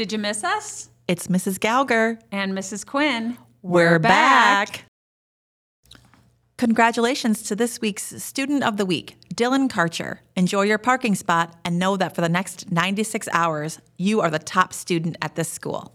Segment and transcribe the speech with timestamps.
[0.00, 0.88] Did you miss us?
[1.08, 1.60] It's Mrs.
[1.60, 2.18] Gauger.
[2.32, 2.86] And Mrs.
[2.86, 3.36] Quinn.
[3.60, 4.84] We're, back.
[6.56, 10.20] Congratulations to this week's Student of the Week, Dylan Karcher.
[10.36, 14.38] Enjoy your parking spot and know that for the next 96 hours, you are the
[14.38, 15.94] top student at this school.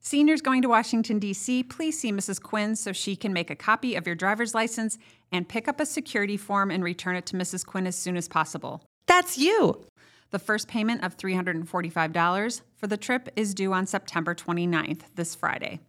[0.00, 2.40] Seniors going to Washington, D.C., please see Mrs.
[2.40, 4.96] Quinn so she can make a copy of your driver's license
[5.30, 7.66] and pick up a security form and return it to Mrs.
[7.66, 8.82] Quinn as soon as possible.
[9.06, 9.84] That's you.
[10.30, 15.80] The first payment of $345 for the trip is due on September 29th, this Friday.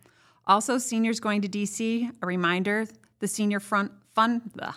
[0.48, 2.86] Also, seniors going to DC, a reminder
[3.20, 4.42] the senior front fun.
[4.62, 4.76] Ugh.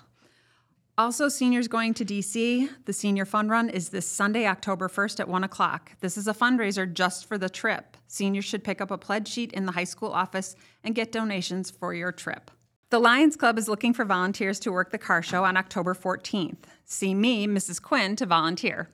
[0.96, 5.28] Also, seniors going to DC, the senior fun run is this Sunday, October 1st at
[5.28, 5.92] 1 o'clock.
[6.00, 7.96] This is a fundraiser just for the trip.
[8.08, 11.70] Seniors should pick up a pledge sheet in the high school office and get donations
[11.70, 12.50] for your trip.
[12.90, 16.64] The Lions Club is looking for volunteers to work the car show on October 14th.
[16.84, 17.80] See me, Mrs.
[17.80, 18.88] Quinn, to volunteer.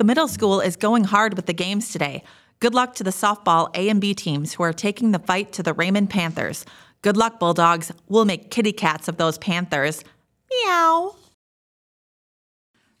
[0.00, 2.22] The middle school is going hard with the games today.
[2.58, 5.62] Good luck to the softball A and B teams who are taking the fight to
[5.62, 6.64] the Raymond Panthers.
[7.02, 7.92] Good luck, Bulldogs.
[8.08, 10.02] We'll make kitty cats of those Panthers.
[10.50, 11.16] Meow.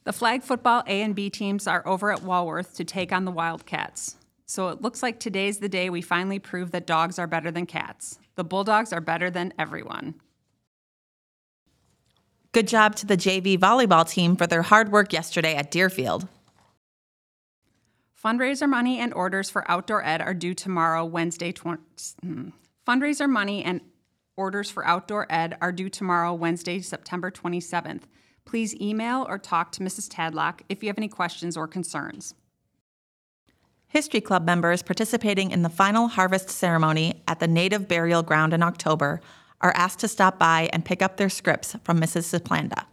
[0.04, 3.32] The flag football A and B teams are over at Walworth to take on the
[3.32, 4.16] Wildcats.
[4.44, 7.64] So it looks like today's the day we finally prove that dogs are better than
[7.64, 8.18] cats.
[8.34, 10.16] The Bulldogs are better than everyone.
[12.52, 16.28] Good job to the JV volleyball team for their hard work yesterday at Deerfield.
[18.22, 21.52] Fundraiser money and orders for outdoor ed are due tomorrow, Wednesday.
[21.52, 21.82] 20,
[22.22, 22.48] hmm.
[22.86, 23.80] Fundraiser money and
[24.36, 28.02] orders for outdoor ed are due tomorrow, Wednesday, September 27th.
[28.44, 30.08] Please email or talk to Mrs.
[30.08, 32.34] Tadlock if you have any questions or concerns.
[33.86, 38.62] History Club members participating in the final harvest ceremony at the Native Burial Ground in
[38.62, 39.20] October
[39.62, 42.38] are asked to stop by and pick up their scripts from Mrs.
[42.38, 42.84] Siplanda.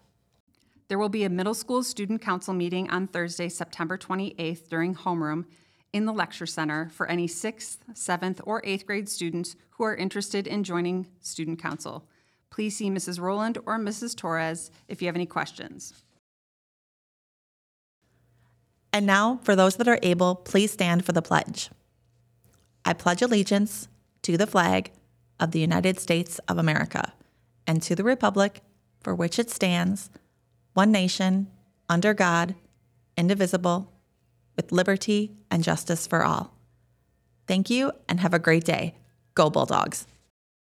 [0.90, 5.46] There will be a middle school student council meeting on Thursday, September 28th during homeroom
[5.92, 10.48] in the lecture center for any 6th, 7th, or 8th grade students who are interested
[10.48, 12.08] in joining student council.
[12.50, 13.20] Please see Mrs.
[13.20, 14.16] Rowland or Mrs.
[14.16, 15.94] Torres if you have any questions.
[18.94, 21.70] And now, for those that are able, please stand for the pledge.
[22.86, 23.90] I pledge allegiance
[24.24, 24.92] to the flag
[25.40, 27.14] of the United States of America
[27.68, 28.62] and to the republic
[29.02, 30.10] for which it stands
[30.78, 31.48] one nation,
[31.90, 32.54] under God,
[33.18, 33.92] indivisible,
[34.56, 36.54] with liberty and justice for all.
[37.48, 38.94] Thank you and have a great day.
[39.34, 40.06] Go Bulldogs.